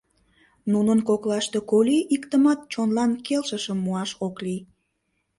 «Нунын 0.71 0.99
коклаште 1.07 1.59
коли 1.71 1.97
иктымат 2.15 2.59
чонлан 2.71 3.11
келшышым 3.25 3.79
муаш 3.85 4.11
ок 4.25 4.35
лий? 4.45 4.61